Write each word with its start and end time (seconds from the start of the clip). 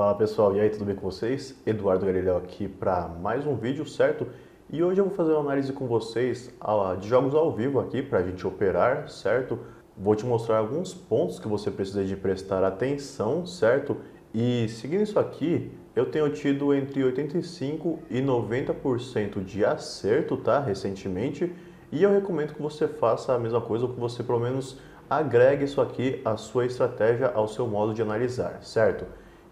Fala 0.00 0.14
pessoal, 0.14 0.56
e 0.56 0.60
aí, 0.60 0.70
tudo 0.70 0.86
bem 0.86 0.96
com 0.96 1.02
vocês? 1.02 1.54
Eduardo 1.66 2.06
Galileu 2.06 2.38
aqui 2.38 2.66
para 2.66 3.06
mais 3.06 3.46
um 3.46 3.54
vídeo, 3.54 3.84
certo? 3.84 4.26
E 4.72 4.82
hoje 4.82 4.98
eu 4.98 5.04
vou 5.04 5.14
fazer 5.14 5.32
uma 5.32 5.42
análise 5.42 5.74
com 5.74 5.86
vocês 5.86 6.50
de 6.98 7.06
jogos 7.06 7.34
ao 7.34 7.52
vivo 7.52 7.78
aqui 7.78 8.00
para 8.00 8.20
a 8.20 8.22
gente 8.22 8.46
operar, 8.46 9.10
certo? 9.10 9.58
Vou 9.94 10.16
te 10.16 10.24
mostrar 10.24 10.56
alguns 10.56 10.94
pontos 10.94 11.38
que 11.38 11.46
você 11.46 11.70
precisa 11.70 12.02
de 12.02 12.16
prestar 12.16 12.64
atenção, 12.64 13.44
certo? 13.44 13.98
E 14.32 14.68
seguindo 14.70 15.02
isso 15.02 15.18
aqui, 15.18 15.70
eu 15.94 16.06
tenho 16.06 16.30
tido 16.30 16.72
entre 16.72 17.02
85% 17.02 17.98
e 18.08 18.22
90% 18.22 19.44
de 19.44 19.66
acerto, 19.66 20.38
tá? 20.38 20.60
Recentemente. 20.60 21.54
E 21.92 22.02
eu 22.02 22.10
recomendo 22.10 22.54
que 22.54 22.62
você 22.62 22.88
faça 22.88 23.34
a 23.34 23.38
mesma 23.38 23.60
coisa, 23.60 23.84
ou 23.84 23.92
que 23.92 24.00
você 24.00 24.22
pelo 24.22 24.40
menos 24.40 24.78
agregue 25.10 25.64
isso 25.66 25.78
aqui 25.78 26.22
à 26.24 26.38
sua 26.38 26.64
estratégia, 26.64 27.30
ao 27.34 27.46
seu 27.46 27.66
modo 27.66 27.92
de 27.92 28.00
analisar, 28.00 28.62
certo? 28.62 29.04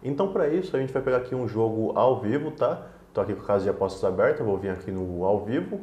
Então 0.03 0.33
para 0.33 0.49
isso 0.49 0.77
a 0.77 0.81
gente 0.81 0.93
vai 0.93 1.03
pegar 1.03 1.19
aqui 1.19 1.35
um 1.35 1.49
jogo 1.49 1.93
ao 1.95 2.21
vivo, 2.21 2.51
tá? 2.51 2.87
Estou 3.09 3.25
aqui 3.25 3.35
com 3.35 3.43
casa 3.43 3.65
de 3.65 3.71
apostas 3.71 4.05
aberta, 4.05 4.45
vou 4.45 4.57
vir 4.57 4.71
aqui 4.71 4.91
no 4.91 5.25
ao 5.25 5.45
vivo. 5.45 5.81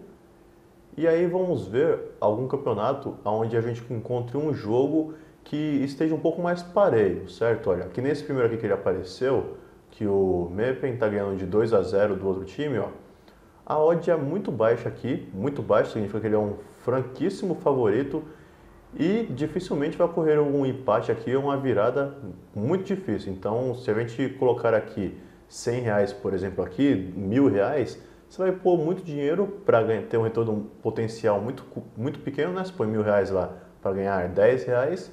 E 0.98 1.08
aí 1.08 1.28
vamos 1.28 1.68
ver 1.68 2.00
algum 2.22 2.48
campeonato 2.48 3.18
onde 3.26 3.58
a 3.58 3.62
gente 3.62 3.84
encontre 3.92 4.38
um 4.38 4.54
jogo 4.54 5.14
que 5.44 5.56
esteja 5.84 6.16
um 6.16 6.20
pouco 6.20 6.42
mais 6.42 6.64
parelho, 6.64 7.30
certo? 7.30 7.70
Olha, 7.70 7.86
aqui 7.86 8.02
nesse 8.02 8.24
primeiro 8.24 8.48
aqui 8.48 8.58
que 8.58 8.66
ele 8.66 8.74
apareceu, 8.74 9.58
que 9.92 10.08
o 10.08 10.50
Mepen 10.52 10.94
está 10.94 11.08
ganhando 11.08 11.38
de 11.38 11.46
2 11.46 11.74
a 11.74 11.82
0 11.82 12.16
do 12.16 12.28
outro 12.28 12.46
time, 12.46 12.80
ó. 12.80 12.88
A 13.66 13.78
odd 13.80 14.10
é 14.10 14.16
muito 14.16 14.52
baixa 14.52 14.88
aqui, 14.88 15.28
muito 15.34 15.62
baixa, 15.62 15.92
significa 15.92 16.20
que 16.20 16.28
ele 16.28 16.36
é 16.36 16.40
um 16.40 16.54
franquíssimo 16.82 17.56
favorito 17.56 18.24
e 18.96 19.24
dificilmente 19.24 19.98
vai 19.98 20.08
ocorrer 20.08 20.40
um 20.42 20.66
empate 20.66 21.12
aqui 21.12 21.36
uma 21.36 21.58
virada 21.58 22.16
muito 22.54 22.86
difícil. 22.86 23.34
Então, 23.34 23.76
se 23.76 23.92
a 23.92 23.94
gente 23.94 24.30
colocar 24.40 24.74
aqui 24.74 25.18
100 25.50 25.82
reais, 25.82 26.14
por 26.14 26.34
exemplo, 26.34 26.64
aqui, 26.64 26.96
mil 27.16 27.50
reais, 27.50 28.02
você 28.30 28.42
vai 28.42 28.52
pôr 28.52 28.78
muito 28.78 29.04
dinheiro 29.04 29.48
para 29.66 29.84
ter 30.02 30.18
um 30.18 30.24
retorno 30.24 30.72
potencial 30.82 31.40
muito, 31.40 31.66
muito 31.96 32.20
pequeno, 32.20 32.54
né? 32.54 32.64
Você 32.64 32.72
põe 32.72 32.88
mil 32.88 33.02
reais 33.02 33.30
lá 33.30 33.54
para 33.82 33.94
ganhar 33.94 34.28
10 34.30 34.64
reais. 34.64 35.12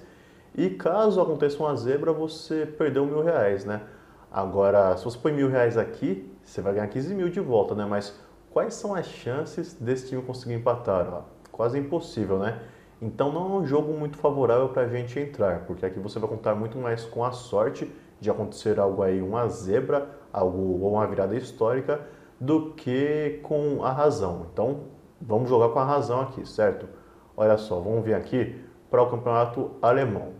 E 0.55 0.70
caso 0.70 1.20
aconteça 1.20 1.58
uma 1.62 1.74
zebra, 1.77 2.12
você 2.12 2.67
perdeu 2.67 3.05
mil 3.05 3.22
reais, 3.22 3.64
né? 3.64 3.83
Agora, 4.30 4.96
se 4.96 5.05
você 5.05 5.19
põe 5.19 5.33
mil 5.33 5.48
reais 5.48 5.77
aqui, 5.77 6.30
você 6.42 6.61
vai 6.61 6.74
ganhar 6.74 6.86
15 6.86 7.14
mil 7.14 7.28
de 7.28 7.41
volta, 7.41 7.74
né? 7.74 7.84
Mas 7.84 8.19
quais 8.50 8.74
são 8.74 8.94
as 8.94 9.06
chances 9.06 9.74
desse 9.74 10.08
time 10.08 10.22
conseguir 10.22 10.55
empatar? 10.55 11.12
Ó? 11.12 11.22
Quase 11.50 11.78
impossível, 11.78 12.39
né? 12.39 12.61
Então 13.03 13.33
não 13.33 13.56
é 13.56 13.58
um 13.58 13.67
jogo 13.67 13.92
muito 13.92 14.17
favorável 14.17 14.69
para 14.69 14.83
a 14.83 14.89
gente 14.89 15.19
entrar, 15.19 15.67
porque 15.67 15.84
aqui 15.84 15.98
você 15.98 16.20
vai 16.20 16.31
contar 16.31 16.55
muito 16.55 16.78
mais 16.78 17.05
com 17.05 17.25
a 17.25 17.33
sorte 17.33 17.91
de 18.20 18.31
acontecer 18.31 18.78
algo 18.78 19.03
aí, 19.03 19.20
uma 19.20 19.48
zebra, 19.48 20.08
algo 20.33 20.81
ou 20.81 20.92
uma 20.92 21.06
virada 21.08 21.34
histórica, 21.34 22.00
do 22.39 22.70
que 22.75 23.41
com 23.42 23.84
a 23.84 23.91
razão. 23.91 24.47
Então 24.53 24.84
vamos 25.20 25.48
jogar 25.48 25.70
com 25.70 25.80
a 25.80 25.84
razão 25.84 26.20
aqui, 26.20 26.47
certo? 26.47 26.89
Olha 27.36 27.58
só, 27.58 27.80
vamos 27.80 28.05
vir 28.05 28.14
aqui 28.14 28.64
para 28.89 29.03
o 29.03 29.11
campeonato 29.11 29.73
alemão. 29.83 30.34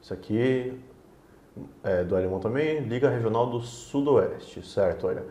Isso 0.00 0.14
aqui 0.14 0.80
é 1.82 2.02
do 2.02 2.16
alemão 2.16 2.40
também, 2.40 2.80
Liga 2.80 3.10
Regional 3.10 3.50
do 3.50 3.60
Sudoeste, 3.60 4.66
certo? 4.66 5.06
Olha, 5.06 5.24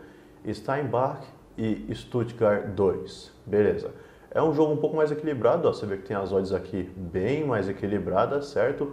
Steinbach 0.48 1.26
e 1.58 1.92
Stuttgart 1.92 2.66
2, 2.66 3.32
beleza. 3.44 3.92
É 4.34 4.42
um 4.42 4.52
jogo 4.52 4.72
um 4.72 4.76
pouco 4.76 4.96
mais 4.96 5.12
equilibrado, 5.12 5.68
ó, 5.68 5.72
você 5.72 5.86
vê 5.86 5.96
que 5.96 6.02
tem 6.02 6.16
as 6.16 6.32
odds 6.32 6.52
aqui 6.52 6.90
bem 6.96 7.46
mais 7.46 7.68
equilibradas, 7.68 8.46
certo? 8.46 8.92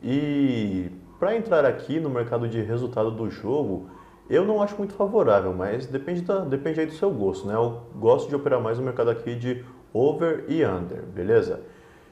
E 0.00 0.92
para 1.18 1.36
entrar 1.36 1.64
aqui 1.64 1.98
no 1.98 2.08
mercado 2.08 2.48
de 2.48 2.62
resultado 2.62 3.10
do 3.10 3.28
jogo, 3.28 3.90
eu 4.30 4.44
não 4.44 4.62
acho 4.62 4.76
muito 4.76 4.94
favorável, 4.94 5.52
mas 5.52 5.86
depende, 5.86 6.20
da, 6.20 6.40
depende 6.40 6.78
aí 6.78 6.86
do 6.86 6.92
seu 6.92 7.10
gosto, 7.10 7.48
né? 7.48 7.54
Eu 7.54 7.82
gosto 7.96 8.28
de 8.28 8.36
operar 8.36 8.60
mais 8.60 8.78
no 8.78 8.84
mercado 8.84 9.10
aqui 9.10 9.34
de 9.34 9.64
over 9.92 10.44
e 10.48 10.64
under, 10.64 11.02
beleza? 11.02 11.62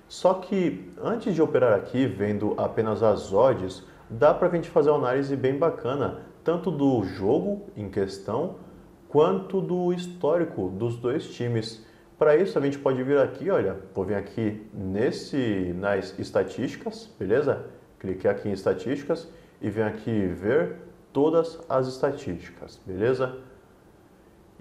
Só 0.08 0.34
que 0.34 0.92
antes 1.00 1.32
de 1.32 1.40
operar 1.40 1.74
aqui, 1.74 2.06
vendo 2.06 2.54
apenas 2.56 3.02
as 3.02 3.32
odds, 3.32 3.84
dá 4.10 4.34
para 4.34 4.48
a 4.48 4.50
gente 4.50 4.68
fazer 4.68 4.90
uma 4.90 4.98
análise 4.98 5.36
bem 5.36 5.56
bacana, 5.56 6.22
tanto 6.42 6.72
do 6.72 7.04
jogo 7.04 7.66
em 7.76 7.88
questão, 7.88 8.56
quanto 9.08 9.60
do 9.60 9.92
histórico 9.92 10.68
dos 10.70 10.96
dois 10.96 11.28
times. 11.28 11.84
Para 12.24 12.38
isso, 12.38 12.58
a 12.58 12.62
gente 12.62 12.78
pode 12.78 13.02
vir 13.02 13.18
aqui, 13.18 13.50
olha, 13.50 13.76
vou 13.92 14.02
vir 14.02 14.14
aqui 14.14 14.66
nesse, 14.72 15.74
nas 15.76 16.18
estatísticas, 16.18 17.14
beleza? 17.18 17.66
Cliquei 17.98 18.30
aqui 18.30 18.48
em 18.48 18.52
estatísticas 18.52 19.28
e 19.60 19.68
venho 19.68 19.88
aqui 19.88 20.26
ver 20.28 20.76
todas 21.12 21.60
as 21.68 21.86
estatísticas, 21.86 22.80
beleza? 22.86 23.36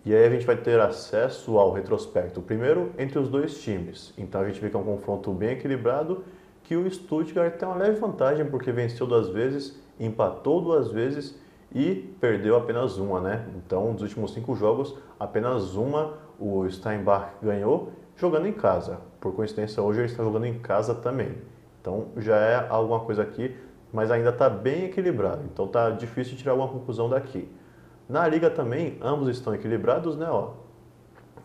E 0.06 0.14
aí 0.14 0.26
a 0.26 0.30
gente 0.30 0.46
vai 0.46 0.58
ter 0.58 0.78
acesso 0.78 1.58
ao 1.58 1.72
retrospecto, 1.72 2.42
primeiro 2.42 2.92
entre 2.98 3.18
os 3.18 3.30
dois 3.30 3.62
times. 3.62 4.14
Então 4.18 4.42
a 4.42 4.46
gente 4.46 4.60
vê 4.60 4.70
que 4.70 4.76
é 4.76 4.80
um 4.80 4.84
confronto 4.84 5.32
bem 5.32 5.52
equilibrado, 5.52 6.26
que 6.64 6.76
o 6.76 6.92
Stuttgart 6.92 7.56
tem 7.56 7.66
uma 7.66 7.78
leve 7.78 7.98
vantagem 7.98 8.46
porque 8.46 8.74
venceu 8.74 9.08
duas 9.08 9.30
vezes, 9.30 9.82
empatou 9.98 10.60
duas 10.60 10.92
vezes 10.92 11.40
e 11.74 12.14
perdeu 12.20 12.58
apenas 12.58 12.98
uma, 12.98 13.22
né? 13.22 13.48
Então, 13.56 13.94
dos 13.94 14.02
últimos 14.02 14.34
cinco 14.34 14.54
jogos, 14.54 14.98
apenas 15.18 15.76
uma 15.76 16.22
o 16.40 16.70
Steinbach 16.70 17.32
ganhou 17.42 17.92
jogando 18.16 18.48
em 18.48 18.54
casa. 18.54 19.00
Por 19.20 19.34
coincidência, 19.34 19.82
hoje 19.82 20.00
ele 20.00 20.08
está 20.08 20.24
jogando 20.24 20.46
em 20.46 20.60
casa 20.60 20.94
também. 20.96 21.38
Então, 21.82 22.08
já 22.18 22.36
é 22.38 22.68
alguma 22.70 23.02
coisa 23.02 23.22
aqui, 23.22 23.56
mas 23.92 24.12
ainda 24.12 24.30
está 24.30 24.50
bem 24.50 24.86
equilibrado. 24.86 25.44
Então, 25.52 25.66
está 25.66 25.90
difícil 25.90 26.38
tirar 26.38 26.52
alguma 26.52 26.70
conclusão 26.70 27.10
daqui. 27.10 27.50
Na 28.08 28.28
liga 28.28 28.50
também, 28.50 28.98
ambos 29.02 29.28
estão 29.30 29.54
equilibrados, 29.54 30.16
né? 30.18 30.28
Ó, 30.30 30.52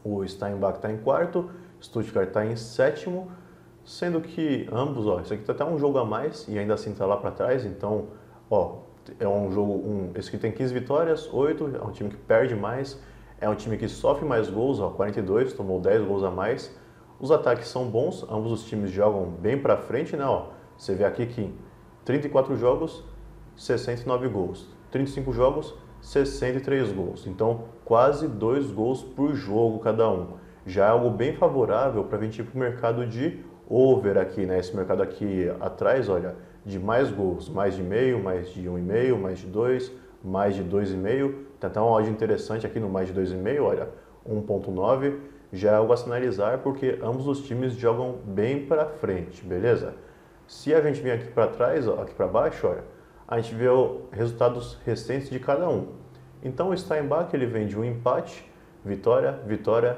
o 0.05 0.27
Steinbach 0.27 0.77
está 0.77 0.91
em 0.91 0.99
quarto, 0.99 1.51
Stuttgart 1.81 2.29
está 2.29 2.45
em 2.45 2.57
sétimo, 2.57 3.31
sendo 3.85 4.21
que 4.21 4.69
ambos, 4.73 5.07
ó, 5.07 5.21
isso 5.21 5.33
aqui 5.33 5.43
está 5.43 5.53
até 5.53 5.65
um 5.65 5.79
jogo 5.79 5.99
a 5.99 6.05
mais 6.05 6.47
e 6.49 6.59
ainda 6.59 6.75
assim 6.75 6.91
está 6.91 7.07
lá 7.07 7.17
para 7.17 7.31
trás, 7.31 7.65
então, 7.65 8.09
ó, 8.51 8.77
é 9.19 9.27
um 9.27 9.51
jogo, 9.51 9.73
um, 9.73 10.11
esse 10.15 10.29
aqui 10.29 10.39
tem 10.39 10.53
15 10.53 10.75
vitórias, 10.75 11.33
8, 11.33 11.77
é 11.81 11.85
um 11.85 11.91
time 11.91 12.11
que 12.11 12.17
perde 12.17 12.55
mais, 12.55 13.01
é 13.41 13.49
um 13.49 13.55
time 13.55 13.77
que 13.77 13.89
sofre 13.89 14.25
mais 14.25 14.49
gols, 14.51 14.81
ó, 14.81 14.91
42, 14.91 15.53
tomou 15.53 15.81
10 15.81 16.05
gols 16.05 16.25
a 16.25 16.31
mais. 16.31 16.77
Os 17.21 17.31
ataques 17.31 17.69
são 17.69 17.87
bons, 17.89 18.25
ambos 18.31 18.53
os 18.53 18.65
times 18.65 18.91
jogam 18.91 19.27
bem 19.27 19.59
para 19.59 19.77
frente, 19.77 20.17
né? 20.17 20.25
Ó, 20.25 20.47
você 20.77 20.95
vê 20.95 21.05
aqui 21.05 21.27
que 21.27 21.55
34 22.05 22.57
jogos, 22.57 23.05
69 23.57 24.29
gols. 24.29 24.69
35 24.91 25.33
jogos, 25.33 25.75
63 26.01 26.93
gols. 26.93 27.27
Então, 27.27 27.65
quase 27.85 28.27
2 28.29 28.71
gols 28.71 29.03
por 29.03 29.35
jogo 29.35 29.79
cada 29.81 30.09
um. 30.11 30.39
Já 30.65 30.87
é 30.87 30.89
algo 30.91 31.11
bem 31.11 31.35
favorável 31.35 32.05
para 32.05 32.19
a 32.19 32.23
gente 32.23 32.41
ir 32.41 32.45
para 32.45 32.57
o 32.57 32.59
mercado 32.59 33.07
de 33.07 33.45
over 33.69 34.17
aqui, 34.19 34.47
né? 34.47 34.59
Esse 34.59 34.75
mercado 34.75 35.03
aqui 35.03 35.51
atrás, 35.61 36.09
olha, 36.09 36.37
de 36.65 36.79
mais 36.79 37.11
gols, 37.11 37.49
mais 37.49 37.75
de 37.75 37.83
meio, 37.83 38.23
mais 38.23 38.51
de 38.51 38.69
1,5, 38.69 39.19
mais 39.19 39.39
de 39.39 39.47
2, 39.47 39.93
mais 40.23 40.55
de 40.55 40.63
2,5. 40.63 41.48
Tem 41.61 41.69
até 41.69 41.81
uma 41.81 41.91
odd 41.91 42.09
interessante 42.09 42.67
aqui 42.67 42.79
no 42.79 42.89
mais 42.89 43.09
de 43.09 43.21
2,5, 43.21 43.63
olha, 43.63 43.89
1,9. 44.29 45.19
Já 45.53 45.73
é 45.73 45.75
algo 45.77 45.93
a 45.93 45.97
sinalizar 45.97 46.59
porque 46.59 46.99
ambos 47.03 47.27
os 47.27 47.41
times 47.41 47.73
jogam 47.75 48.19
bem 48.25 48.67
para 48.67 48.87
frente, 48.87 49.43
beleza? 49.45 49.95
Se 50.47 50.75
a 50.75 50.81
gente 50.81 51.01
vir 51.01 51.13
aqui 51.13 51.31
para 51.31 51.47
trás, 51.47 51.89
ó, 51.89 52.03
aqui 52.03 52.15
para 52.15 52.27
baixo, 52.27 52.67
olha, 52.67 52.85
a 53.27 53.41
gente 53.41 53.55
vê 53.55 53.69
os 53.69 54.01
resultados 54.13 54.79
recentes 54.85 55.31
de 55.31 55.41
cada 55.41 55.69
um. 55.69 55.89
Então 56.43 56.71
o 56.71 56.77
Steinbach 56.77 57.35
ele 57.35 57.47
vem 57.47 57.67
de 57.67 57.79
um 57.79 57.85
empate, 57.85 58.51
vitória, 58.85 59.33
vitória, 59.47 59.97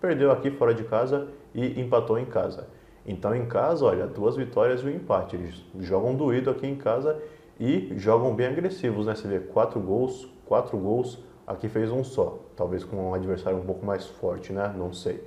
perdeu 0.00 0.30
aqui 0.30 0.50
fora 0.50 0.74
de 0.74 0.84
casa 0.84 1.28
e 1.54 1.80
empatou 1.80 2.18
em 2.18 2.26
casa. 2.26 2.68
Então 3.06 3.34
em 3.34 3.46
casa, 3.46 3.84
olha, 3.84 4.06
duas 4.06 4.36
vitórias 4.36 4.82
e 4.82 4.86
um 4.86 4.90
empate. 4.90 5.36
Eles 5.36 5.64
jogam 5.78 6.14
doído 6.14 6.50
aqui 6.50 6.66
em 6.66 6.76
casa 6.76 7.20
e 7.58 7.92
jogam 7.96 8.34
bem 8.34 8.46
agressivos, 8.46 9.06
né? 9.06 9.14
Você 9.14 9.26
vê 9.26 9.40
quatro 9.40 9.80
gols, 9.80 10.28
quatro 10.50 10.76
gols, 10.76 11.16
aqui 11.46 11.68
fez 11.68 11.92
um 11.92 12.02
só. 12.02 12.40
Talvez 12.56 12.82
com 12.82 13.10
um 13.10 13.14
adversário 13.14 13.56
um 13.56 13.64
pouco 13.64 13.86
mais 13.86 14.04
forte, 14.04 14.52
né? 14.52 14.74
Não 14.76 14.92
sei. 14.92 15.24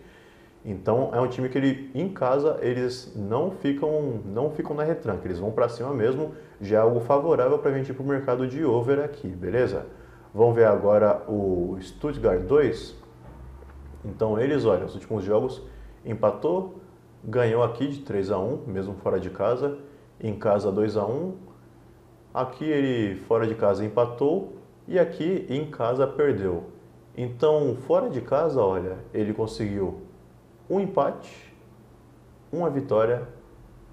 Então 0.66 1.12
é 1.14 1.22
um 1.22 1.30
time 1.30 1.48
que 1.48 1.58
ele 1.58 1.90
em 1.96 2.10
casa 2.10 2.58
eles 2.62 3.14
não 3.16 3.50
ficam 3.52 4.20
não 4.26 4.52
ficam 4.52 4.76
na 4.76 4.84
retranca, 4.84 5.26
eles 5.26 5.40
vão 5.40 5.50
para 5.50 5.70
cima 5.70 5.94
mesmo. 5.94 6.34
Já 6.60 6.80
é 6.80 6.82
algo 6.82 7.00
favorável 7.00 7.58
para 7.58 7.72
a 7.72 7.74
gente 7.74 7.90
ir 7.90 7.94
para 7.94 8.04
o 8.04 8.06
mercado 8.06 8.46
de 8.46 8.66
over 8.66 9.00
aqui, 9.00 9.30
beleza? 9.30 9.86
Vamos 10.34 10.56
ver 10.56 10.66
agora 10.66 11.24
o 11.30 11.78
Stuttgart 11.80 12.42
2. 12.42 12.94
Então 14.04 14.38
eles, 14.38 14.66
olha, 14.66 14.86
os 14.86 14.96
últimos 14.96 15.24
jogos 15.24 15.62
empatou, 16.04 16.82
ganhou 17.24 17.64
aqui 17.64 17.88
de 17.88 18.02
3 18.02 18.30
a 18.30 18.40
1, 18.40 18.64
mesmo 18.68 18.96
fora 18.96 19.22
de 19.22 19.30
casa, 19.30 19.78
em 20.20 20.38
casa 20.38 20.70
2 20.70 20.98
a 20.98 21.06
1. 21.06 21.34
Aqui 22.34 22.66
ele 22.66 23.16
fora 23.22 23.48
de 23.48 23.56
casa 23.56 23.86
empatou 23.86 24.63
e 24.88 25.00
aqui 25.00 25.46
em 25.50 25.70
casa 25.70 26.06
perdeu. 26.06 26.66
Então, 27.16 27.76
fora 27.88 28.10
de 28.10 28.22
casa, 28.22 28.62
olha, 28.62 28.98
ele 29.14 29.34
conseguiu 29.34 30.02
um 30.70 30.80
empate, 30.80 31.54
uma 32.52 32.70
vitória 32.70 33.28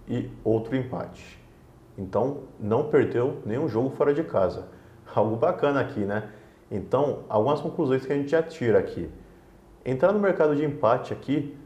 e 0.08 0.30
outro 0.42 0.76
empate. 0.76 1.38
então 1.96 2.44
não 2.58 2.88
perdeu 2.88 3.38
nenhum 3.44 3.68
jogo 3.68 3.90
fora 3.90 4.14
de 4.14 4.24
casa. 4.24 4.68
Algo 5.14 5.36
bacana 5.36 5.80
aqui, 5.80 6.00
né? 6.00 6.30
Então, 6.70 7.24
algumas 7.28 7.60
conclusões 7.60 8.06
que 8.06 8.12
a 8.12 8.16
gente 8.16 8.30
já 8.30 8.42
tira 8.42 8.78
aqui. 8.78 9.10
Entrar 9.84 10.12
no 10.12 10.20
mercado 10.20 10.54
de 10.54 10.64
empate 10.64 11.12
aqui 11.12 11.56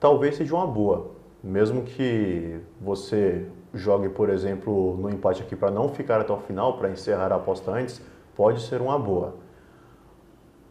talvez 0.00 0.36
seja 0.36 0.54
uma 0.54 0.66
boa, 0.66 1.12
mesmo 1.42 1.82
que 1.82 2.60
você 2.80 3.46
jogue, 3.72 4.08
por 4.08 4.30
exemplo, 4.30 4.96
no 4.96 5.10
empate 5.10 5.42
aqui 5.42 5.54
para 5.54 5.70
não 5.70 5.88
ficar 5.88 6.20
até 6.20 6.32
o 6.32 6.38
final, 6.38 6.76
para 6.76 6.90
encerrar 6.90 7.32
a 7.32 7.36
aposta 7.36 7.70
antes, 7.70 8.02
pode 8.38 8.62
ser 8.62 8.80
uma 8.80 8.96
boa. 8.96 9.34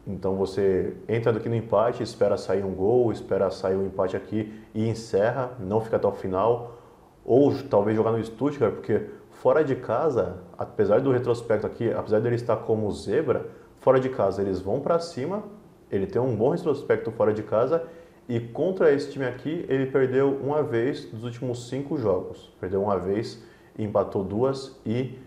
Então 0.06 0.36
você 0.36 0.96
entra 1.06 1.30
aqui 1.30 1.50
no 1.50 1.54
empate, 1.54 2.02
espera 2.02 2.38
sair 2.38 2.64
um 2.64 2.74
gol, 2.74 3.12
espera 3.12 3.50
sair 3.50 3.76
um 3.76 3.84
empate 3.84 4.16
aqui 4.16 4.58
e 4.74 4.88
encerra, 4.88 5.52
não 5.60 5.78
fica 5.82 5.96
até 5.96 6.08
o 6.08 6.12
final. 6.12 6.78
Ou 7.26 7.52
talvez 7.64 7.94
jogar 7.94 8.12
no 8.12 8.24
Stuttgart, 8.24 8.72
porque 8.72 9.10
fora 9.28 9.62
de 9.62 9.76
casa, 9.76 10.38
apesar 10.56 11.02
do 11.02 11.12
retrospecto 11.12 11.66
aqui, 11.66 11.92
apesar 11.92 12.20
dele 12.20 12.36
estar 12.36 12.56
como 12.56 12.90
zebra, 12.90 13.50
fora 13.80 14.00
de 14.00 14.08
casa 14.08 14.40
eles 14.40 14.60
vão 14.60 14.80
para 14.80 14.98
cima, 14.98 15.44
ele 15.90 16.06
tem 16.06 16.22
um 16.22 16.34
bom 16.34 16.48
retrospecto 16.48 17.12
fora 17.12 17.34
de 17.34 17.42
casa 17.42 17.86
e 18.26 18.40
contra 18.40 18.90
esse 18.94 19.10
time 19.10 19.26
aqui 19.26 19.66
ele 19.68 19.84
perdeu 19.84 20.38
uma 20.42 20.62
vez 20.62 21.04
dos 21.04 21.22
últimos 21.22 21.68
cinco 21.68 21.98
jogos. 21.98 22.50
Perdeu 22.58 22.82
uma 22.82 22.98
vez, 22.98 23.44
empatou 23.78 24.24
duas 24.24 24.80
e 24.86 25.18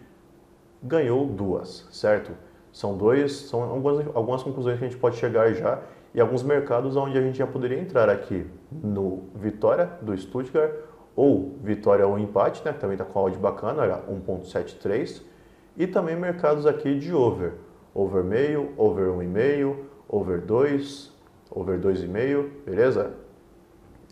ganhou 0.82 1.26
duas, 1.26 1.88
certo? 1.92 2.32
São 2.72 2.98
dois, 2.98 3.34
são 3.34 3.64
algumas, 3.64 4.08
algumas 4.16 4.44
conclusões 4.44 4.80
que 4.80 4.86
a 4.86 4.88
gente 4.88 5.00
pode 5.00 5.18
chegar 5.18 5.54
já 5.54 5.80
e 6.14 6.22
alguns 6.22 6.44
mercados 6.44 6.96
onde 6.96 7.18
a 7.18 7.22
gente 7.22 7.38
já 7.38 7.48
poderia 7.48 7.80
entrar 7.80 8.10
aqui 8.10 8.46
no 8.72 9.26
Vitória 9.36 9.90
do 10.02 10.18
Stuttgart 10.18 10.72
ou 11.16 11.58
Vitória 11.62 12.08
ou 12.08 12.18
empate, 12.18 12.64
né, 12.64 12.74
que 12.74 12.80
também 12.80 12.96
está 12.96 13.06
com 13.06 13.20
a 13.20 13.24
odd 13.24 13.38
bacana, 13.38 13.84
1.73 14.10 15.22
e 15.78 15.88
também 15.88 16.16
mercados 16.16 16.66
aqui 16.66 16.98
de 16.98 17.14
over, 17.14 17.54
over 17.94 18.24
meio, 18.24 18.72
over 18.78 19.08
1,5, 19.08 19.76
over 20.08 20.42
2, 20.42 21.12
over 21.50 21.80
2,5, 21.80 22.50
beleza? 22.66 23.14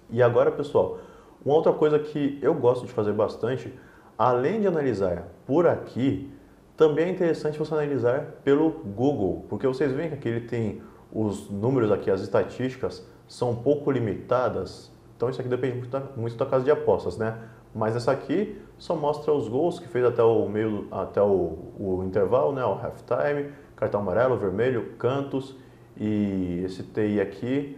E 0.10 0.21
agora, 0.24 0.51
pessoal, 0.51 1.00
uma 1.45 1.56
outra 1.56 1.71
coisa 1.71 2.00
que 2.00 2.39
eu 2.42 2.54
gosto 2.54 2.86
de 2.86 2.92
fazer 2.92 3.13
bastante, 3.13 3.74
além 4.18 4.62
de 4.62 4.68
analisar 4.68 5.27
por 5.45 5.68
aqui, 5.68 6.31
também 6.80 7.08
é 7.08 7.10
interessante 7.10 7.60
você 7.60 7.74
analisar 7.74 8.40
pelo 8.42 8.70
Google, 8.70 9.46
porque 9.50 9.68
vocês 9.68 9.92
veem 9.92 10.08
que 10.08 10.16
aqui 10.16 10.30
ele 10.30 10.48
tem 10.48 10.81
os 11.12 11.50
números 11.50 11.92
aqui, 11.92 12.10
as 12.10 12.22
estatísticas 12.22 13.06
são 13.28 13.52
um 13.52 13.56
pouco 13.58 13.92
limitadas, 13.92 14.90
então 15.14 15.30
isso 15.30 15.42
aqui 15.42 15.50
depende 15.50 15.76
muito 15.76 15.90
da, 15.90 16.00
muito 16.16 16.38
da 16.38 16.46
casa 16.46 16.64
de 16.64 16.72
apostas, 16.72 17.18
né? 17.18 17.38
Mas 17.76 17.98
essa 17.98 18.14
aqui 18.14 18.62
só 18.78 18.96
mostra 18.96 19.34
os 19.34 19.50
gols 19.50 19.78
que 19.78 19.90
fez 19.90 20.06
até 20.06 20.24
o 20.24 20.48
meio, 20.48 20.88
até 20.90 21.22
o, 21.22 21.58
o 21.78 22.02
intervalo, 22.06 22.54
né? 22.54 22.64
O 22.64 22.72
halftime, 22.72 23.52
cartão 23.76 24.00
amarelo, 24.00 24.38
vermelho, 24.38 24.94
cantos 24.98 25.58
e 25.98 26.62
esse 26.64 26.81
TI 26.84 27.20
aqui 27.20 27.78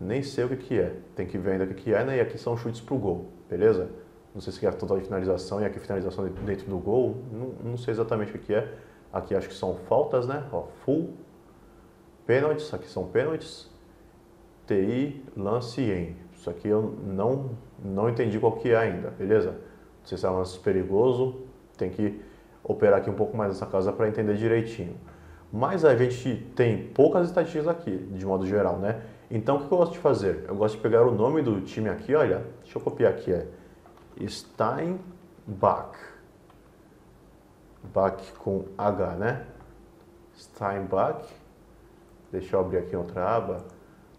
nem 0.00 0.22
sei 0.22 0.44
o 0.44 0.48
que, 0.50 0.56
que 0.56 0.78
é. 0.78 0.94
Tem 1.16 1.26
que 1.26 1.36
ver 1.36 1.52
ainda 1.52 1.64
o 1.64 1.66
que, 1.66 1.74
que 1.74 1.92
é, 1.92 2.04
né? 2.04 2.18
E 2.18 2.20
aqui 2.20 2.38
são 2.38 2.56
chutes 2.56 2.80
pro 2.80 2.96
gol, 2.96 3.32
beleza? 3.50 3.90
Não 4.36 4.42
sei 4.42 4.52
se 4.52 4.66
é 4.66 4.70
total 4.70 4.98
de 4.98 5.04
finalização 5.04 5.62
e 5.62 5.64
aqui 5.64 5.78
finalização 5.78 6.28
dentro 6.44 6.68
do 6.68 6.76
gol. 6.76 7.16
Não, 7.32 7.70
não 7.70 7.76
sei 7.78 7.92
exatamente 7.92 8.36
o 8.36 8.38
que 8.38 8.52
é. 8.52 8.70
Aqui 9.10 9.34
acho 9.34 9.48
que 9.48 9.54
são 9.54 9.76
faltas, 9.88 10.26
né? 10.26 10.44
Ó, 10.52 10.64
full. 10.84 11.14
Pênaltis, 12.26 12.74
aqui 12.74 12.86
são 12.86 13.06
pênaltis. 13.06 13.66
TI, 14.66 15.24
lance 15.34 15.80
e 15.80 15.90
em. 15.90 16.16
Isso 16.34 16.50
aqui 16.50 16.68
eu 16.68 16.98
não, 17.02 17.52
não 17.82 18.10
entendi 18.10 18.38
qual 18.38 18.52
que 18.52 18.68
é 18.68 18.76
ainda, 18.76 19.08
beleza? 19.08 19.52
Não 19.52 20.04
sei 20.04 20.18
se 20.18 20.26
é 20.26 20.28
lance 20.28 20.58
perigoso. 20.58 21.46
Tem 21.78 21.88
que 21.88 22.20
operar 22.62 22.98
aqui 22.98 23.08
um 23.08 23.14
pouco 23.14 23.34
mais 23.34 23.54
nessa 23.54 23.64
casa 23.64 23.90
para 23.90 24.06
entender 24.06 24.34
direitinho. 24.34 24.98
Mas 25.50 25.82
a 25.82 25.96
gente 25.96 26.46
tem 26.54 26.88
poucas 26.88 27.26
estatísticas 27.28 27.68
aqui, 27.68 27.96
de 27.96 28.26
modo 28.26 28.46
geral, 28.46 28.76
né? 28.80 29.00
Então 29.30 29.56
o 29.56 29.60
que 29.60 29.72
eu 29.72 29.78
gosto 29.78 29.92
de 29.92 29.98
fazer? 29.98 30.44
Eu 30.46 30.56
gosto 30.56 30.76
de 30.76 30.82
pegar 30.82 31.06
o 31.06 31.10
nome 31.10 31.40
do 31.40 31.62
time 31.62 31.88
aqui, 31.88 32.14
olha, 32.14 32.44
deixa 32.62 32.76
eu 32.76 32.82
copiar 32.82 33.12
aqui, 33.12 33.32
é 33.32 33.46
Steinbach. 34.26 35.96
Bach 37.92 38.20
com 38.38 38.64
H, 38.76 39.14
né? 39.16 39.46
Steinbach. 40.36 41.24
Deixa 42.32 42.56
eu 42.56 42.60
abrir 42.60 42.78
aqui 42.78 42.96
outra 42.96 43.36
aba 43.36 43.64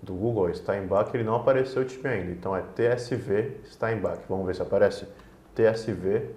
do 0.01 0.13
Google. 0.13 0.53
Steinbach, 0.53 1.13
ele 1.13 1.23
não 1.23 1.35
apareceu 1.35 1.81
o 1.81 1.85
time 1.85 2.07
ainda. 2.07 2.31
Então 2.31 2.55
é 2.55 2.61
TSV 2.61 3.61
Steinbach. 3.65 4.21
Vamos 4.29 4.45
ver 4.45 4.55
se 4.55 4.61
aparece. 4.61 5.07
TSV 5.55 6.31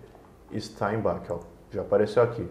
Steinbach, 0.59 1.31
ó. 1.31 1.41
Já 1.71 1.83
apareceu 1.83 2.23
aqui. 2.23 2.49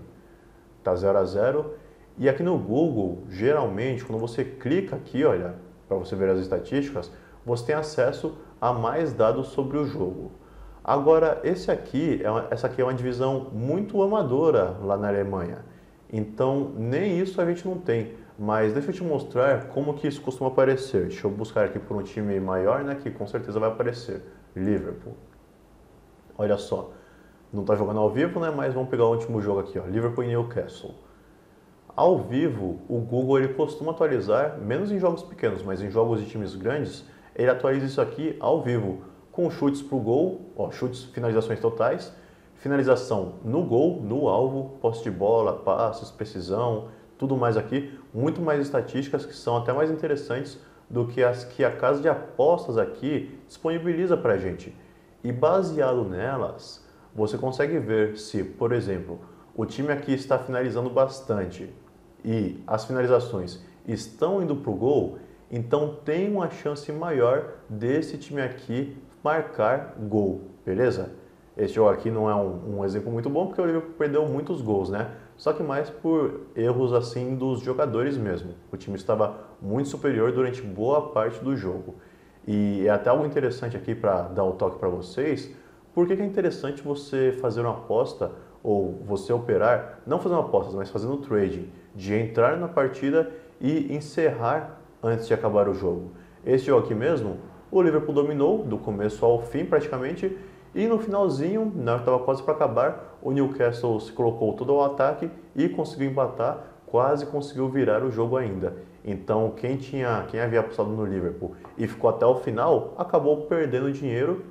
Tá 0.83 0.95
0 0.95 1.17
a 1.17 1.25
0 1.25 1.73
E 2.17 2.29
aqui 2.29 2.41
no 2.43 2.57
Google, 2.57 3.23
geralmente, 3.29 4.05
quando 4.05 4.19
você 4.19 4.43
clica 4.43 4.95
aqui, 4.95 5.25
olha, 5.25 5.55
para 5.87 5.97
você 5.97 6.15
ver 6.15 6.29
as 6.29 6.39
estatísticas, 6.39 7.11
você 7.45 7.65
tem 7.65 7.75
acesso 7.75 8.37
a 8.61 8.71
mais 8.71 9.13
dados 9.13 9.47
sobre 9.47 9.77
o 9.77 9.85
jogo. 9.85 10.31
Agora, 10.83 11.39
esse 11.43 11.69
aqui 11.69 12.21
é 12.23 12.53
essa 12.53 12.67
aqui 12.67 12.81
é 12.81 12.83
uma 12.83 12.93
divisão 12.93 13.49
muito 13.51 14.01
amadora 14.01 14.77
lá 14.81 14.97
na 14.97 15.07
Alemanha. 15.07 15.59
Então, 16.11 16.71
nem 16.75 17.19
isso 17.19 17.39
a 17.39 17.45
gente 17.45 17.67
não 17.67 17.77
tem. 17.77 18.13
Mas 18.37 18.73
deixa 18.73 18.89
eu 18.89 18.93
te 18.93 19.03
mostrar 19.03 19.67
como 19.67 19.93
que 19.93 20.07
isso 20.07 20.21
costuma 20.21 20.49
aparecer. 20.49 21.07
Deixa 21.07 21.27
eu 21.27 21.31
buscar 21.31 21.65
aqui 21.65 21.77
por 21.77 21.97
um 21.97 22.01
time 22.01 22.39
maior, 22.39 22.83
né, 22.83 22.95
que 22.95 23.11
com 23.11 23.27
certeza 23.27 23.59
vai 23.59 23.69
aparecer. 23.69 24.21
Liverpool. 24.55 25.13
Olha 26.37 26.57
só. 26.57 26.91
Não 27.51 27.61
está 27.61 27.75
jogando 27.75 27.99
ao 27.99 28.09
vivo, 28.09 28.39
né, 28.39 28.49
mas 28.49 28.73
vamos 28.73 28.89
pegar 28.89 29.05
o 29.05 29.11
último 29.11 29.41
jogo 29.41 29.59
aqui, 29.59 29.77
ó, 29.77 29.85
Liverpool 29.85 30.23
e 30.23 30.27
Newcastle. 30.27 30.93
Ao 31.95 32.17
vivo, 32.17 32.79
o 32.87 32.99
Google 32.99 33.39
ele 33.39 33.53
costuma 33.55 33.91
atualizar, 33.91 34.57
menos 34.57 34.91
em 34.91 34.99
jogos 34.99 35.23
pequenos, 35.23 35.61
mas 35.63 35.81
em 35.81 35.89
jogos 35.89 36.21
de 36.21 36.27
times 36.27 36.55
grandes, 36.55 37.03
ele 37.35 37.49
atualiza 37.49 37.87
isso 37.87 37.99
aqui 37.99 38.37
ao 38.39 38.61
vivo 38.61 39.08
com 39.39 39.49
chutes 39.49 39.81
para 39.81 39.95
o 39.95 40.01
gol, 40.01 40.51
ó, 40.53 40.69
chutes, 40.69 41.05
finalizações 41.05 41.61
totais, 41.61 42.13
finalização 42.55 43.35
no 43.41 43.63
gol, 43.63 44.01
no 44.01 44.27
alvo, 44.27 44.77
posse 44.81 45.01
de 45.01 45.09
bola, 45.09 45.53
passes, 45.53 46.11
precisão, 46.11 46.89
tudo 47.17 47.37
mais 47.37 47.55
aqui, 47.55 47.97
muito 48.13 48.41
mais 48.41 48.59
estatísticas 48.59 49.25
que 49.25 49.33
são 49.33 49.55
até 49.55 49.71
mais 49.71 49.89
interessantes 49.89 50.59
do 50.89 51.07
que 51.07 51.23
as 51.23 51.45
que 51.45 51.63
a 51.63 51.71
casa 51.71 52.01
de 52.01 52.09
apostas 52.09 52.77
aqui 52.77 53.39
disponibiliza 53.47 54.17
para 54.17 54.33
a 54.33 54.37
gente. 54.37 54.75
E 55.23 55.31
baseado 55.31 56.03
nelas, 56.03 56.85
você 57.15 57.37
consegue 57.37 57.79
ver 57.79 58.17
se, 58.17 58.43
por 58.43 58.73
exemplo, 58.73 59.21
o 59.55 59.65
time 59.65 59.93
aqui 59.93 60.11
está 60.11 60.37
finalizando 60.37 60.89
bastante 60.89 61.73
e 62.25 62.61
as 62.67 62.83
finalizações 62.83 63.63
estão 63.87 64.43
indo 64.43 64.57
para 64.57 64.69
o 64.69 64.75
gol, 64.75 65.17
então 65.49 65.95
tem 66.03 66.29
uma 66.29 66.49
chance 66.49 66.91
maior 66.91 67.53
desse 67.69 68.17
time 68.17 68.41
aqui 68.41 68.97
marcar 69.23 69.95
gol, 69.97 70.41
beleza? 70.65 71.11
Esse 71.57 71.73
jogo 71.73 71.89
aqui 71.89 72.09
não 72.09 72.29
é 72.29 72.35
um, 72.35 72.77
um, 72.77 72.85
exemplo 72.85 73.11
muito 73.11 73.29
bom 73.29 73.47
porque 73.47 73.61
o 73.61 73.65
Liverpool 73.65 73.93
perdeu 73.97 74.25
muitos 74.25 74.61
gols, 74.61 74.89
né? 74.89 75.11
Só 75.35 75.51
que 75.51 75.61
mais 75.61 75.89
por 75.89 76.47
erros 76.55 76.93
assim 76.93 77.35
dos 77.35 77.59
jogadores 77.59 78.17
mesmo. 78.17 78.53
O 78.71 78.77
time 78.77 78.95
estava 78.95 79.37
muito 79.61 79.89
superior 79.89 80.31
durante 80.31 80.61
boa 80.61 81.09
parte 81.09 81.43
do 81.43 81.57
jogo. 81.57 81.95
E 82.47 82.87
é 82.87 82.89
até 82.89 83.09
algo 83.09 83.25
interessante 83.25 83.75
aqui 83.75 83.93
para 83.93 84.23
dar 84.23 84.45
um 84.45 84.53
toque 84.53 84.79
para 84.79 84.87
vocês. 84.87 85.53
Por 85.93 86.07
que, 86.07 86.15
que 86.15 86.21
é 86.21 86.25
interessante 86.25 86.81
você 86.81 87.37
fazer 87.41 87.61
uma 87.61 87.71
aposta 87.71 88.31
ou 88.63 89.03
você 89.05 89.33
operar, 89.33 89.99
não 90.07 90.19
fazendo 90.19 90.41
apostas, 90.41 90.73
mas 90.75 90.89
fazendo 90.89 91.17
trading, 91.17 91.69
de 91.93 92.13
entrar 92.13 92.57
na 92.57 92.67
partida 92.67 93.29
e 93.59 93.93
encerrar 93.93 94.79
antes 95.03 95.27
de 95.27 95.33
acabar 95.33 95.67
o 95.67 95.73
jogo? 95.73 96.11
Esse 96.45 96.65
jogo 96.65 96.85
aqui 96.85 96.95
mesmo, 96.95 97.37
o 97.71 97.81
Liverpool 97.81 98.13
dominou 98.13 98.63
do 98.63 98.77
começo 98.77 99.25
ao 99.25 99.41
fim 99.41 99.65
praticamente 99.65 100.37
e 100.73 100.87
no 100.87 100.99
finalzinho, 100.99 101.71
na 101.75 101.93
hora 101.93 102.01
estava 102.01 102.19
quase 102.19 102.43
para 102.43 102.53
acabar, 102.53 103.17
o 103.21 103.31
Newcastle 103.31 103.99
se 103.99 104.11
colocou 104.11 104.53
todo 104.53 104.71
ao 104.71 104.83
ataque 104.83 105.29
e 105.55 105.67
conseguiu 105.67 106.09
empatar, 106.11 106.63
quase 106.85 107.25
conseguiu 107.25 107.67
virar 107.69 108.03
o 108.03 108.11
jogo 108.11 108.37
ainda. 108.37 108.77
Então, 109.03 109.51
quem 109.51 109.77
tinha, 109.77 110.25
quem 110.29 110.39
havia 110.39 110.59
apostado 110.59 110.89
no 110.89 111.05
Liverpool 111.05 111.55
e 111.77 111.87
ficou 111.87 112.09
até 112.09 112.25
o 112.25 112.35
final, 112.35 112.93
acabou 112.97 113.45
perdendo 113.47 113.91
dinheiro, 113.91 114.45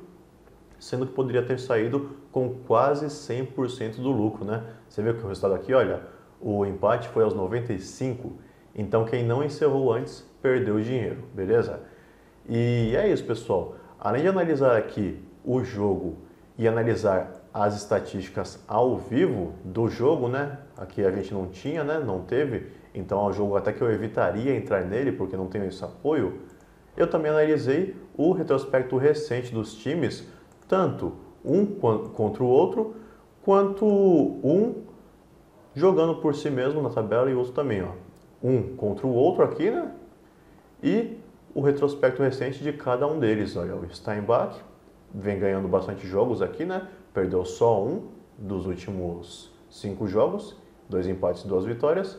sendo 0.78 1.06
que 1.06 1.12
poderia 1.12 1.42
ter 1.42 1.58
saído 1.58 2.16
com 2.32 2.54
quase 2.66 3.06
100% 3.06 3.96
do 3.96 4.10
lucro, 4.10 4.44
né? 4.44 4.64
Você 4.88 5.02
vê 5.02 5.12
que 5.12 5.24
o 5.24 5.28
resultado 5.28 5.54
aqui, 5.54 5.72
olha, 5.72 6.02
o 6.40 6.64
empate 6.64 7.08
foi 7.08 7.22
aos 7.22 7.34
95, 7.34 8.32
então 8.74 9.04
quem 9.04 9.24
não 9.24 9.44
encerrou 9.44 9.92
antes 9.92 10.26
perdeu 10.40 10.76
o 10.76 10.80
dinheiro, 10.80 11.24
beleza? 11.34 11.80
E 12.48 12.96
é 12.96 13.06
isso, 13.08 13.24
pessoal. 13.24 13.74
Além 14.00 14.22
de 14.22 14.28
analisar 14.28 14.76
aqui 14.76 15.22
o 15.44 15.62
jogo 15.62 16.16
e 16.56 16.66
analisar 16.66 17.42
as 17.52 17.76
estatísticas 17.76 18.62
ao 18.66 18.96
vivo 18.96 19.52
do 19.62 19.88
jogo, 19.88 20.28
né? 20.28 20.58
Aqui 20.76 21.04
a 21.04 21.10
gente 21.10 21.34
não 21.34 21.46
tinha, 21.48 21.84
né? 21.84 21.98
Não 21.98 22.20
teve. 22.20 22.72
Então 22.94 23.20
é 23.20 23.28
um 23.28 23.32
jogo 23.32 23.56
até 23.56 23.72
que 23.72 23.82
eu 23.82 23.90
evitaria 23.92 24.56
entrar 24.56 24.82
nele 24.84 25.12
porque 25.12 25.36
não 25.36 25.46
tenho 25.46 25.66
esse 25.66 25.84
apoio. 25.84 26.40
Eu 26.96 27.08
também 27.08 27.30
analisei 27.30 27.94
o 28.16 28.32
retrospecto 28.32 28.96
recente 28.96 29.52
dos 29.52 29.74
times, 29.74 30.26
tanto 30.66 31.12
um 31.44 31.66
contra 31.66 32.42
o 32.42 32.46
outro, 32.46 32.96
quanto 33.42 33.84
um 33.86 34.84
jogando 35.74 36.16
por 36.16 36.34
si 36.34 36.50
mesmo 36.50 36.82
na 36.82 36.90
tabela 36.90 37.30
e 37.30 37.34
outro 37.34 37.52
também, 37.52 37.82
ó. 37.82 37.92
Um 38.42 38.74
contra 38.74 39.06
o 39.06 39.12
outro 39.12 39.44
aqui, 39.44 39.70
né? 39.70 39.92
E 40.82 41.18
o 41.54 41.60
retrospecto 41.60 42.22
recente 42.22 42.62
de 42.62 42.72
cada 42.72 43.06
um 43.06 43.18
deles. 43.18 43.56
Olha, 43.56 43.74
o 43.74 43.88
Steinbach 43.94 44.60
vem 45.14 45.38
ganhando 45.38 45.68
bastante 45.68 46.06
jogos 46.06 46.42
aqui, 46.42 46.64
né? 46.64 46.88
Perdeu 47.12 47.44
só 47.44 47.82
um 47.82 48.08
dos 48.36 48.66
últimos 48.66 49.52
cinco 49.70 50.06
jogos, 50.06 50.56
dois 50.88 51.06
empates 51.06 51.44
e 51.44 51.48
duas 51.48 51.64
vitórias. 51.64 52.18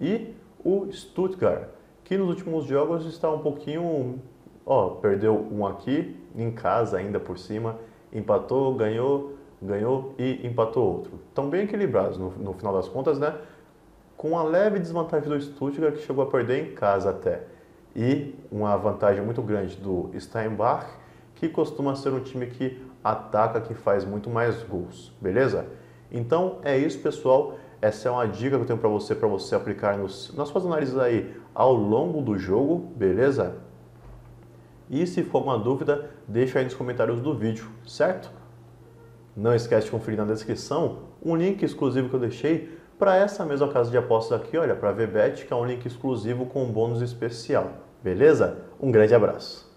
E 0.00 0.34
o 0.64 0.90
Stuttgart, 0.90 1.68
que 2.04 2.16
nos 2.16 2.28
últimos 2.28 2.64
jogos 2.64 3.06
está 3.06 3.30
um 3.30 3.38
pouquinho. 3.38 4.20
Ó, 4.64 4.90
perdeu 4.90 5.46
um 5.50 5.66
aqui, 5.66 6.16
em 6.36 6.50
casa 6.50 6.96
ainda 6.96 7.18
por 7.18 7.36
cima, 7.38 7.78
empatou, 8.12 8.74
ganhou, 8.74 9.32
ganhou 9.60 10.14
e 10.18 10.46
empatou 10.46 10.84
outro. 10.84 11.20
Estão 11.28 11.48
bem 11.48 11.64
equilibrados 11.64 12.16
no, 12.16 12.30
no 12.30 12.52
final 12.54 12.72
das 12.72 12.88
contas, 12.88 13.18
né? 13.18 13.36
Com 14.16 14.38
a 14.38 14.44
leve 14.44 14.78
desvantagem 14.78 15.28
do 15.28 15.40
Stuttgart, 15.40 15.94
que 15.94 16.02
chegou 16.02 16.24
a 16.24 16.26
perder 16.30 16.64
em 16.64 16.74
casa 16.74 17.10
até. 17.10 17.44
E 17.94 18.34
uma 18.50 18.76
vantagem 18.76 19.22
muito 19.24 19.42
grande 19.42 19.76
do 19.76 20.10
Steinbach, 20.18 20.86
que 21.34 21.48
costuma 21.48 21.94
ser 21.94 22.12
um 22.12 22.20
time 22.20 22.46
que 22.46 22.80
ataca, 23.02 23.60
que 23.60 23.74
faz 23.74 24.04
muito 24.04 24.30
mais 24.30 24.62
gols, 24.62 25.12
beleza? 25.20 25.66
Então 26.10 26.58
é 26.62 26.76
isso, 26.76 26.98
pessoal. 27.00 27.56
Essa 27.80 28.08
é 28.08 28.12
uma 28.12 28.26
dica 28.28 28.56
que 28.56 28.62
eu 28.62 28.66
tenho 28.66 28.78
para 28.78 28.88
você, 28.88 29.14
para 29.14 29.26
você 29.26 29.54
aplicar 29.54 29.98
nos, 29.98 30.32
nas 30.36 30.48
suas 30.48 30.64
análises 30.64 30.96
aí 30.96 31.34
ao 31.52 31.74
longo 31.74 32.22
do 32.22 32.38
jogo, 32.38 32.78
beleza? 32.96 33.56
E 34.88 35.06
se 35.06 35.22
for 35.22 35.42
uma 35.42 35.58
dúvida, 35.58 36.10
deixa 36.28 36.58
aí 36.58 36.64
nos 36.64 36.74
comentários 36.74 37.20
do 37.20 37.34
vídeo, 37.34 37.68
certo? 37.86 38.30
Não 39.36 39.54
esquece 39.54 39.86
de 39.86 39.90
conferir 39.90 40.18
na 40.18 40.26
descrição 40.26 40.98
um 41.24 41.34
link 41.34 41.62
exclusivo 41.62 42.08
que 42.08 42.14
eu 42.14 42.20
deixei 42.20 42.78
para 43.02 43.16
essa 43.16 43.44
mesma 43.44 43.66
casa 43.66 43.90
de 43.90 43.96
apostas 43.96 44.40
aqui, 44.40 44.56
olha, 44.56 44.76
para 44.76 44.90
a 44.90 44.92
VBET, 44.92 45.44
que 45.44 45.52
é 45.52 45.56
um 45.56 45.64
link 45.64 45.84
exclusivo 45.84 46.46
com 46.46 46.62
um 46.62 46.70
bônus 46.70 47.02
especial. 47.02 47.72
Beleza? 48.00 48.58
Um 48.80 48.92
grande 48.92 49.12
abraço. 49.12 49.71